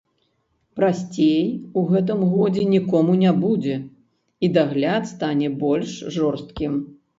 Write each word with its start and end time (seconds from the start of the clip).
Прасцей 0.77 1.43
у 1.81 1.83
гэтым 1.91 2.23
годзе 2.31 2.63
нікому 2.75 3.19
не 3.23 3.35
будзе, 3.43 3.77
і 4.47 4.51
дагляд 4.57 5.03
стане 5.13 5.55
больш 5.63 5.97
жорсткім. 6.19 6.85